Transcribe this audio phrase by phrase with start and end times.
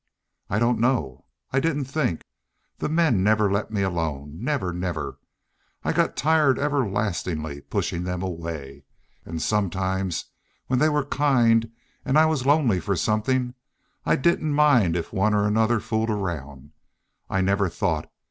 [0.49, 1.25] "I I don't know....
[1.51, 2.23] I didn't think.
[2.79, 5.19] The men never let me alone never never!
[5.83, 8.83] I got tired everlastingly pushin' them away.
[9.25, 10.25] And sometimes
[10.65, 11.69] when they were kind
[12.03, 13.53] and I was lonely for something
[14.03, 16.69] I I didn't mind if one or another fooled round me.
[17.29, 18.11] I never thought.